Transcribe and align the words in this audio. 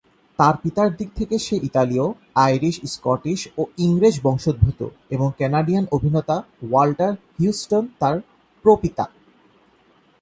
তার 0.39 0.55
পিতার 0.61 0.89
দিক 0.95 1.09
থেকে 1.15 1.35
সে 1.37 1.55
ইতালীয়, 1.63 2.05
আইরিশ, 2.35 2.75
স্কটিশ, 2.85 3.39
ও 3.57 3.65
ইংরেজ 3.77 4.15
বংশদ্ভূত 4.23 4.79
এবং 5.09 5.31
কানাডিয়ান 5.39 5.85
অভিনেতা 5.91 6.37
ওয়াল্টার 6.61 7.13
হিউস্টন 7.39 7.87
তার 7.99 8.15
প্র-পিতা। 8.65 9.05